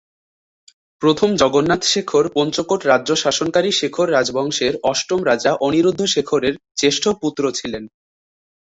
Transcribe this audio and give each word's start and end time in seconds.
প্রথম 1.01 1.29
জগন্নাথ 1.35 1.81
শেখর 1.83 2.23
পঞ্চকোট 2.35 2.81
রাজ্য 2.85 3.09
শাসনকারী 3.15 3.71
শেখর 3.71 4.07
রাজবংশের 4.11 4.73
অষ্টম 4.83 5.19
রাজা 5.25 5.51
অনিরুদ্ধ 5.61 6.01
শেখরের 6.05 6.55
জ্যেষ্ঠ 6.77 7.03
পুত্র 7.21 7.43
ছিলেন। 7.51 7.83